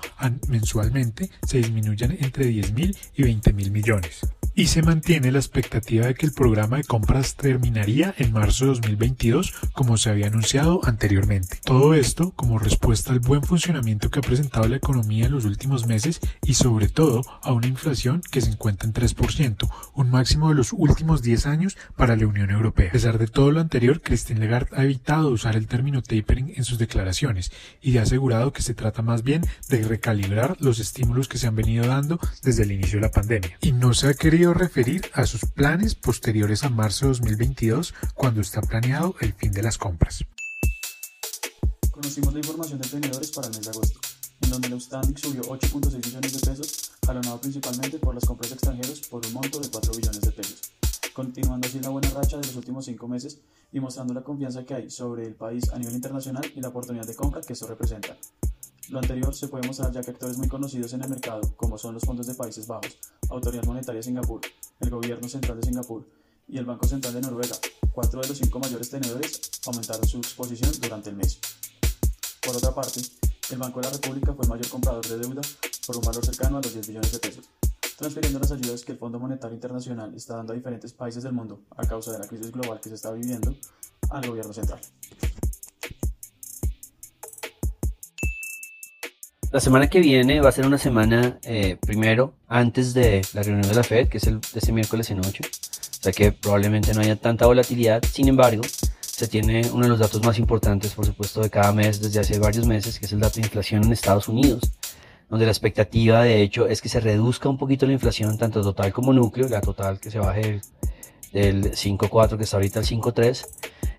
mensualmente 0.47 1.31
se 1.49 1.57
disminuyan 1.57 2.13
entre 2.21 2.45
10 2.45 2.75
mil 2.75 2.95
y 3.17 3.23
20 3.23 3.55
mil 3.55 3.71
millones 3.71 4.21
y 4.55 4.67
se 4.67 4.83
mantiene 4.83 5.33
la 5.33 5.39
expectativa 5.39 6.07
de 6.07 6.15
que 6.15 6.27
el 6.27 6.33
programa 6.33 6.77
de 6.77 6.85
compras 6.85 7.35
terminaría 7.35 8.15
en 8.19 8.33
marzo 8.33 8.67
de 8.67 8.71
2022 8.73 9.53
como 9.73 9.97
se 9.97 10.11
había 10.11 10.29
anunciado 10.29 10.81
anteriormente. 10.85 11.59
Todo 11.65 11.95
esto 11.95 12.33
como 12.37 12.59
respuesta 12.59 13.13
al 13.13 13.19
buen 13.19 13.43
funcionamiento 13.43 14.11
que 14.11 14.21
ha 14.21 14.23
presentado 14.23 14.69
la 14.69 14.77
economía 14.77 15.27
en 15.27 15.33
los 15.33 15.45
últimos 15.45 15.87
meses 15.87 16.21
y 16.45 16.55
sobre 16.55 16.89
todo 16.89 17.23
a 17.43 17.53
una 17.53 17.67
inflación 17.67 18.23
que 18.31 18.41
se 18.41 18.51
encuentra 18.51 18.87
en 18.87 18.95
3%, 18.95 19.69
un 19.95 20.11
máximo 20.11 20.51
de 20.51 20.55
los 20.55 20.73
últimos 20.73 21.23
10 21.23 21.47
años 21.47 21.77
para 21.97 22.17
la 22.17 22.27
Unión 22.27 22.51
Europea. 22.51 22.89
A 22.89 22.93
pesar 22.93 23.19
de 23.19 23.27
todo 23.27 23.51
lo 23.51 23.61
anterior, 23.61 24.03
Christine 24.03 24.41
Lagarde 24.41 24.77
ha 24.77 24.85
evitado 24.85 25.31
usar 25.31 25.57
el 25.57 25.67
término 25.67 26.03
tapering 26.03 26.53
en 26.57 26.65
sus 26.65 26.79
declaraciones 26.79 27.51
y 27.83 27.99
ha 27.99 28.03
asegurado 28.03 28.53
que 28.53 28.63
se 28.63 28.75
trata 28.75 29.03
más 29.03 29.25
bien 29.25 29.43
de 29.69 29.83
recalibrar 29.83 30.57
los 30.61 30.79
estímulos 30.79 31.27
que 31.27 31.39
se 31.39 31.49
han 31.49 31.57
venido 31.57 31.87
dando 31.87 32.21
desde 32.43 32.63
el 32.63 32.73
inicio 32.73 32.99
de 32.99 33.07
la 33.07 33.11
pandemia. 33.11 33.59
Y 33.61 33.73
no 33.73 33.95
se 33.95 34.09
ha 34.09 34.15
querido 34.15 34.44
referir 34.53 35.11
a 35.15 35.25
sus 35.25 35.47
planes 35.47 35.95
posteriores 35.95 36.65
a 36.65 36.69
marzo 36.69 37.07
de 37.07 37.13
2022, 37.13 37.95
cuando 38.13 38.41
está 38.41 38.61
planeado 38.61 39.15
el 39.21 39.33
fin 39.33 39.53
de 39.53 39.63
las 39.63 39.79
compras. 39.79 40.25
Conocimos 41.91 42.35
la 42.35 42.41
información 42.41 42.81
de 42.81 42.89
tenedores 42.89 43.31
para 43.31 43.47
el 43.47 43.55
mes 43.55 43.63
de 43.63 43.71
agosto, 43.71 44.01
en 44.43 44.51
donde 44.51 44.67
el 44.67 44.73
outstanding 44.75 45.17
subió 45.17 45.43
8.6 45.43 46.05
billones 46.05 46.33
de 46.33 46.51
pesos, 46.51 46.93
jalonado 47.07 47.41
principalmente 47.41 47.99
por 47.99 48.15
las 48.15 48.25
compras 48.25 48.51
de 48.51 48.55
extranjeros 48.57 49.01
por 49.09 49.25
un 49.25 49.33
monto 49.33 49.61
de 49.61 49.71
4 49.71 49.93
billones 49.95 50.21
de 50.21 50.33
pesos, 50.33 50.61
continuando 51.15 51.67
así 51.67 51.81
la 51.81 51.89
buena 51.89 52.11
racha 52.11 52.37
de 52.37 52.47
los 52.47 52.57
últimos 52.57 52.85
5 52.85 53.09
meses 53.09 53.39
y 53.73 53.81
mostrando 53.81 54.13
la 54.13 54.23
confianza 54.23 54.65
que 54.65 54.75
hay 54.75 54.91
sobre 54.91 55.27
el 55.27 55.35
país 55.35 55.71
a 55.71 55.79
nivel 55.79 55.95
internacional 55.95 56.45
y 56.55 56.61
la 56.61 56.69
oportunidad 56.69 57.07
de 57.07 57.15
compra 57.15 57.41
que 57.41 57.55
eso 57.55 57.67
representa. 57.67 58.17
Lo 58.91 58.99
anterior 58.99 59.35
se 59.35 59.49
puede 59.49 59.67
mostrar 59.67 59.91
ya 59.93 60.03
que 60.03 60.11
actores 60.11 60.37
muy 60.37 60.47
conocidos 60.47 60.93
en 60.93 61.03
el 61.03 61.09
mercado, 61.09 61.41
como 61.57 61.79
son 61.79 61.95
los 61.95 62.05
fondos 62.05 62.27
de 62.27 62.35
Países 62.35 62.67
Bajos, 62.67 62.99
Autoridad 63.31 63.65
Monetaria 63.65 63.99
de 63.99 64.03
Singapur, 64.03 64.43
el 64.81 64.91
Gobierno 64.91 65.27
Central 65.27 65.59
de 65.59 65.67
Singapur 65.67 66.07
y 66.47 66.59
el 66.59 66.67
Banco 66.67 66.87
Central 66.87 67.15
de 67.15 67.23
Noruega, 67.23 67.57
cuatro 67.93 68.21
de 68.21 68.29
los 68.29 68.37
cinco 68.37 68.59
mayores 68.59 68.91
tenedores, 68.91 69.41
aumentaron 69.67 70.07
su 70.07 70.19
exposición 70.19 70.71
durante 70.83 71.09
el 71.09 71.17
mes. 71.17 71.41
Por 72.45 72.55
otra 72.57 72.75
parte, 72.75 73.01
el 73.51 73.59
Banco 73.59 73.81
de 73.81 73.87
la 73.87 73.93
República 73.95 74.35
fue 74.35 74.45
el 74.45 74.51
mayor 74.51 74.69
comprador 74.69 75.07
de 75.07 75.17
deuda 75.17 75.41
por 75.87 75.97
un 75.97 76.03
valor 76.03 76.25
cercano 76.25 76.59
a 76.59 76.61
los 76.61 76.75
10 76.75 76.87
billones 76.87 77.13
de 77.13 77.19
pesos, 77.21 77.49
transfiriendo 77.97 78.39
las 78.39 78.53
ayudas 78.53 78.85
que 78.85 78.93
el 78.93 78.99
Fondo 78.99 79.19
Monetario 79.19 79.55
Internacional 79.55 80.15
está 80.15 80.37
dando 80.37 80.53
a 80.53 80.57
diferentes 80.57 80.93
países 80.93 81.23
del 81.23 81.33
mundo 81.33 81.63
a 81.75 81.87
causa 81.87 82.13
de 82.13 82.19
la 82.19 82.29
crisis 82.29 82.53
global 82.53 82.81
que 82.81 82.91
se 82.91 82.97
está 82.97 83.13
viviendo 83.13 83.55
al 84.11 84.29
gobierno 84.29 84.53
central. 84.53 84.81
La 89.55 89.61
semana 89.61 89.89
que 89.89 90.01
viene 90.01 90.41
va 90.41 90.49
a 90.49 90.53
ser 90.53 90.67
una 90.67 90.79
semana, 90.79 91.39
eh, 91.45 91.77
primero, 91.81 92.35
antes 92.49 92.93
de 92.93 93.23
la 93.35 93.45
reunión 93.45 93.69
de 93.69 93.77
la 93.77 93.85
Fed, 93.85 94.09
que 94.09 94.19
es 94.19 94.27
el, 94.27 94.41
este 94.53 94.73
miércoles 94.73 95.13
en 95.13 95.21
8. 95.21 95.29
O 95.31 96.03
sea 96.03 96.13
que 96.13 96.33
probablemente 96.33 96.93
no 96.93 97.03
haya 97.03 97.15
tanta 97.15 97.47
volatilidad. 97.47 98.03
Sin 98.03 98.27
embargo, 98.27 98.63
se 99.01 99.29
tiene 99.29 99.63
uno 99.73 99.85
de 99.85 99.91
los 99.91 100.01
datos 100.01 100.25
más 100.25 100.41
importantes, 100.41 100.95
por 100.95 101.07
supuesto, 101.07 101.41
de 101.41 101.51
cada 101.51 101.73
mes 101.73 102.03
desde 102.03 102.19
hace 102.19 102.41
varios 102.41 102.67
meses, 102.67 102.99
que 102.99 103.07
es 103.07 103.13
el 103.13 103.21
dato 103.21 103.37
de 103.37 103.43
inflación 103.43 103.85
en 103.85 103.93
Estados 103.93 104.27
Unidos, 104.27 104.73
donde 105.31 105.45
la 105.47 105.53
expectativa, 105.53 106.25
de 106.25 106.43
hecho, 106.43 106.67
es 106.67 106.83
que 106.83 106.89
se 106.89 106.99
reduzca 106.99 107.49
un 107.49 107.57
poquito 107.57 107.87
la 107.87 107.93
inflación, 107.93 108.37
tanto 108.37 108.61
total 108.61 108.93
como 108.93 109.13
núcleo, 109.13 109.49
la 109.49 109.61
total 109.61 110.01
que 110.01 110.11
se 110.11 110.19
baje 110.19 110.63
del, 111.33 111.71
5.4 111.71 112.37
que 112.37 112.43
está 112.43 112.57
ahorita 112.57 112.81
al 112.81 112.87
5.3. 112.87 113.47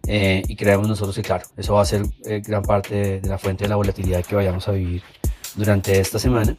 Eh, 0.07 0.43
y 0.49 0.55
creemos 0.57 0.89
nosotros 0.89 1.15
que, 1.15 1.21
claro, 1.21 1.45
eso 1.55 1.75
va 1.75 1.81
a 1.81 1.85
ser 1.85 2.03
eh, 2.25 2.41
gran 2.45 2.61
parte 2.61 3.21
de 3.21 3.29
la 3.29 3.37
fuente 3.37 3.63
de 3.63 3.69
la 3.69 3.77
volatilidad 3.77 4.21
que 4.25 4.35
vayamos 4.35 4.67
a 4.67 4.73
vivir 4.73 5.01
durante 5.55 5.99
esta 5.99 6.19
semana, 6.19 6.55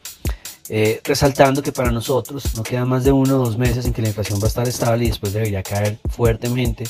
eh, 0.69 1.01
resaltando 1.05 1.63
que 1.63 1.73
para 1.73 1.91
nosotros 1.91 2.57
no 2.57 2.63
queda 2.63 2.85
más 2.85 3.05
de 3.05 3.13
uno 3.13 3.37
o 3.37 3.39
dos 3.39 3.57
meses 3.57 3.87
en 3.87 3.93
que 3.93 4.03
la 4.03 4.09
inflación 4.09 4.41
va 4.41 4.45
a 4.45 4.49
estar 4.49 4.67
estable 4.67 5.05
y 5.05 5.09
después 5.09 5.33
debería 5.33 5.63
caer 5.63 5.99
fuertemente, 6.09 6.85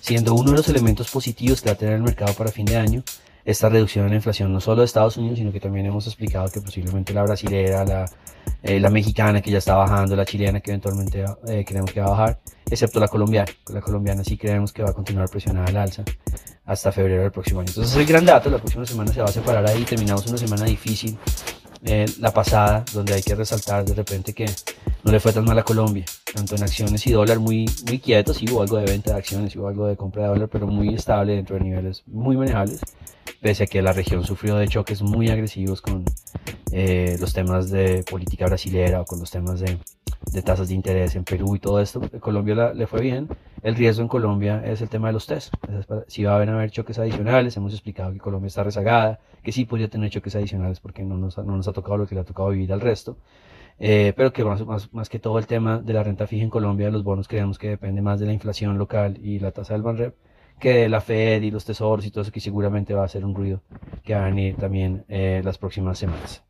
siendo 0.00 0.34
uno 0.34 0.52
de 0.52 0.56
los 0.58 0.68
elementos 0.68 1.10
positivos 1.10 1.60
que 1.60 1.68
va 1.68 1.74
a 1.74 1.78
tener 1.78 1.94
el 1.94 2.02
mercado 2.02 2.32
para 2.34 2.50
fin 2.50 2.64
de 2.64 2.76
año 2.76 3.02
esta 3.44 3.70
reducción 3.70 4.04
en 4.04 4.10
la 4.10 4.16
inflación, 4.16 4.52
no 4.52 4.60
solo 4.60 4.82
de 4.82 4.84
Estados 4.84 5.16
Unidos, 5.16 5.38
sino 5.38 5.50
que 5.50 5.58
también 5.58 5.86
hemos 5.86 6.06
explicado 6.06 6.50
que 6.50 6.60
posiblemente 6.60 7.14
la 7.14 7.22
brasilera, 7.22 7.82
la, 7.82 8.10
eh, 8.62 8.78
la 8.78 8.90
mexicana 8.90 9.40
que 9.40 9.50
ya 9.50 9.56
está 9.56 9.74
bajando, 9.74 10.14
la 10.16 10.26
chilena 10.26 10.60
que 10.60 10.70
eventualmente 10.70 11.24
eh, 11.46 11.64
creemos 11.66 11.90
que 11.90 12.00
va 12.00 12.06
a 12.08 12.10
bajar, 12.10 12.40
excepto 12.70 13.00
la 13.00 13.08
colombiana. 13.08 13.50
La 13.72 13.80
colombiana 13.80 14.24
sí 14.24 14.36
creemos 14.36 14.72
que 14.72 14.82
va 14.82 14.90
a 14.90 14.92
continuar 14.92 15.28
presionada 15.28 15.66
al 15.66 15.76
alza 15.76 16.04
hasta 16.64 16.92
febrero 16.92 17.22
del 17.22 17.32
próximo 17.32 17.60
año. 17.60 17.68
Entonces 17.70 17.92
es 17.92 17.98
el 17.98 18.06
gran 18.06 18.24
dato, 18.26 18.50
la 18.50 18.58
próxima 18.58 18.84
semana 18.84 19.12
se 19.12 19.20
va 19.20 19.26
a 19.26 19.32
separar 19.32 19.66
ahí, 19.66 19.84
terminamos 19.84 20.26
una 20.26 20.36
semana 20.36 20.64
difícil, 20.66 21.16
eh, 21.84 22.06
la 22.18 22.32
pasada, 22.32 22.84
donde 22.92 23.14
hay 23.14 23.22
que 23.22 23.34
resaltar 23.34 23.84
de 23.84 23.94
repente 23.94 24.34
que 24.34 24.46
no 25.04 25.12
le 25.12 25.20
fue 25.20 25.32
tan 25.32 25.44
mal 25.44 25.58
a 25.58 25.62
Colombia, 25.62 26.04
tanto 26.34 26.56
en 26.56 26.62
acciones 26.62 27.06
y 27.06 27.12
dólar 27.12 27.38
muy, 27.38 27.66
muy 27.86 27.98
quietos, 28.00 28.36
sí 28.36 28.46
hubo 28.50 28.62
algo 28.62 28.76
de 28.76 28.84
venta 28.84 29.12
de 29.12 29.18
acciones, 29.18 29.54
hubo 29.56 29.68
algo 29.68 29.86
de 29.86 29.96
compra 29.96 30.24
de 30.24 30.28
dólar, 30.28 30.48
pero 30.48 30.66
muy 30.66 30.94
estable 30.94 31.36
dentro 31.36 31.56
de 31.56 31.62
niveles 31.62 32.02
muy 32.06 32.36
manejables, 32.36 32.80
pese 33.40 33.64
a 33.64 33.66
que 33.66 33.80
la 33.80 33.92
región 33.92 34.24
sufrió 34.24 34.56
de 34.56 34.68
choques 34.68 35.00
muy 35.00 35.30
agresivos 35.30 35.80
con 35.80 36.04
eh, 36.72 37.16
los 37.18 37.32
temas 37.32 37.70
de 37.70 38.04
política 38.10 38.46
brasilera 38.46 39.00
o 39.00 39.04
con 39.04 39.20
los 39.20 39.30
temas 39.30 39.60
de 39.60 39.78
de 40.32 40.42
tasas 40.42 40.68
de 40.68 40.74
interés 40.74 41.16
en 41.16 41.24
Perú 41.24 41.56
y 41.56 41.58
todo 41.58 41.80
esto, 41.80 42.00
Colombia 42.20 42.72
le 42.74 42.86
fue 42.86 43.00
bien. 43.00 43.28
El 43.62 43.74
riesgo 43.74 44.02
en 44.02 44.08
Colombia 44.08 44.62
es 44.64 44.80
el 44.82 44.88
tema 44.88 45.08
de 45.08 45.14
los 45.14 45.26
test. 45.26 45.54
Si 46.06 46.24
va 46.24 46.32
a 46.32 46.36
haber, 46.36 46.70
choques 46.70 46.98
adicionales, 46.98 47.56
hemos 47.56 47.72
explicado 47.72 48.12
que 48.12 48.18
Colombia 48.18 48.48
está 48.48 48.62
rezagada, 48.62 49.20
que 49.42 49.52
sí 49.52 49.64
podría 49.64 49.88
tener 49.88 50.10
choques 50.10 50.34
adicionales 50.36 50.80
porque 50.80 51.02
no 51.02 51.16
nos, 51.16 51.38
no 51.38 51.56
nos 51.56 51.68
ha 51.68 51.72
tocado 51.72 51.98
lo 51.98 52.06
que 52.06 52.14
le 52.14 52.22
ha 52.22 52.24
tocado 52.24 52.50
vivir 52.50 52.72
al 52.72 52.80
resto. 52.80 53.16
Eh, 53.80 54.12
pero 54.16 54.32
que 54.32 54.44
más, 54.44 54.64
más, 54.66 54.92
más, 54.92 55.08
que 55.08 55.20
todo 55.20 55.38
el 55.38 55.46
tema 55.46 55.78
de 55.78 55.92
la 55.92 56.02
renta 56.02 56.26
fija 56.26 56.42
en 56.42 56.50
Colombia, 56.50 56.90
los 56.90 57.04
bonos 57.04 57.28
creemos 57.28 57.58
que 57.58 57.68
depende 57.68 58.02
más 58.02 58.18
de 58.18 58.26
la 58.26 58.32
inflación 58.32 58.76
local 58.76 59.18
y 59.22 59.38
la 59.38 59.52
tasa 59.52 59.74
del 59.74 59.82
Banrep 59.82 60.16
que 60.58 60.72
de 60.74 60.88
la 60.88 61.00
Fed 61.00 61.42
y 61.42 61.50
los 61.50 61.64
tesoros 61.64 62.04
y 62.06 62.10
todo 62.10 62.22
eso 62.22 62.32
que 62.32 62.40
seguramente 62.40 62.94
va 62.94 63.04
a 63.04 63.08
ser 63.08 63.24
un 63.24 63.34
ruido 63.34 63.62
que 64.02 64.14
va 64.14 64.22
a 64.22 64.24
venir 64.24 64.56
también 64.56 65.04
eh, 65.08 65.40
las 65.44 65.58
próximas 65.58 65.98
semanas. 65.98 66.47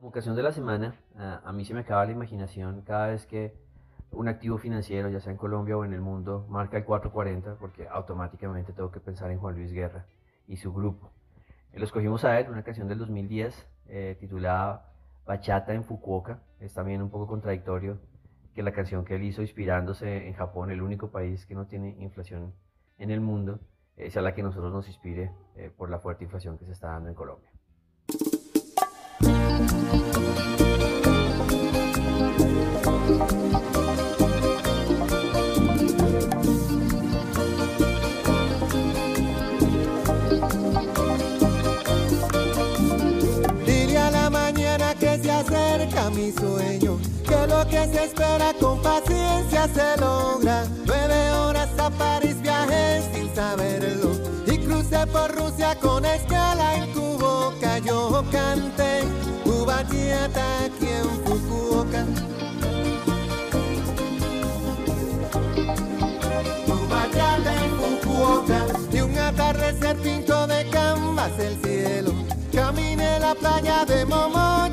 Vocación 0.00 0.36
de 0.36 0.44
la 0.44 0.52
semana, 0.52 0.94
a 1.16 1.50
mí 1.52 1.64
se 1.64 1.74
me 1.74 1.80
acaba 1.80 2.06
la 2.06 2.12
imaginación 2.12 2.82
cada 2.82 3.08
vez 3.08 3.26
que 3.26 3.52
un 4.12 4.28
activo 4.28 4.56
financiero, 4.56 5.08
ya 5.08 5.18
sea 5.18 5.32
en 5.32 5.38
Colombia 5.38 5.76
o 5.76 5.84
en 5.84 5.92
el 5.92 6.00
mundo, 6.00 6.46
marca 6.48 6.76
el 6.76 6.84
440, 6.84 7.56
porque 7.58 7.88
automáticamente 7.88 8.72
tengo 8.72 8.92
que 8.92 9.00
pensar 9.00 9.28
en 9.32 9.40
Juan 9.40 9.56
Luis 9.56 9.72
Guerra 9.72 10.06
y 10.46 10.56
su 10.56 10.72
grupo. 10.72 11.10
Lo 11.72 11.84
escogimos 11.84 12.24
a 12.24 12.38
él, 12.38 12.48
una 12.48 12.62
canción 12.62 12.86
del 12.86 12.98
2010 12.98 13.66
eh, 13.88 14.16
titulada 14.20 14.92
Bachata 15.26 15.74
en 15.74 15.82
Fukuoka. 15.82 16.42
Es 16.60 16.74
también 16.74 17.02
un 17.02 17.10
poco 17.10 17.26
contradictorio 17.26 17.98
que 18.54 18.62
la 18.62 18.70
canción 18.70 19.04
que 19.04 19.16
él 19.16 19.24
hizo 19.24 19.42
inspirándose 19.42 20.28
en 20.28 20.34
Japón, 20.34 20.70
el 20.70 20.80
único 20.80 21.10
país 21.10 21.44
que 21.44 21.56
no 21.56 21.66
tiene 21.66 21.96
inflación 21.98 22.54
en 22.98 23.10
el 23.10 23.20
mundo, 23.20 23.58
eh, 23.96 24.12
sea 24.12 24.22
la 24.22 24.32
que 24.32 24.44
nosotros 24.44 24.72
nos 24.72 24.86
inspire 24.86 25.32
eh, 25.56 25.72
por 25.76 25.90
la 25.90 25.98
fuerte 25.98 26.22
inflación 26.22 26.56
que 26.56 26.66
se 26.66 26.72
está 26.72 26.90
dando 26.90 27.08
en 27.08 27.16
Colombia. 27.16 27.50
Mi 46.10 46.32
sueño, 46.32 46.98
que 47.24 47.46
lo 47.46 47.66
que 47.66 47.86
se 47.86 48.04
espera 48.04 48.52
con 48.60 48.80
paciencia 48.82 49.68
se 49.68 50.00
logra. 50.00 50.64
Nueve 50.86 51.32
horas 51.32 51.68
a 51.78 51.90
París 51.90 52.40
viajé 52.40 53.02
sin 53.12 53.34
saberlo 53.34 54.12
y 54.46 54.57
por 54.90 55.30
Rusia 55.34 55.76
con 55.80 56.04
escala 56.06 56.76
en 56.76 56.92
tu 56.94 57.18
boca 57.18 57.78
yo 57.78 58.24
canté 58.32 59.02
tu 59.44 59.66
bachata 59.66 60.64
aquí 60.64 60.86
en 60.86 61.08
Fukuoka. 61.24 62.04
Bachata 66.90 67.64
en 67.64 67.70
Fukuoka 67.78 68.66
y 68.90 69.00
un 69.00 69.18
atardecer 69.18 69.96
pinto 69.98 70.46
de 70.46 70.66
canvas 70.70 71.38
el 71.38 71.62
cielo. 71.62 72.12
Caminé 72.52 73.20
la 73.20 73.34
playa 73.34 73.84
de 73.84 74.06
Momochi 74.06 74.68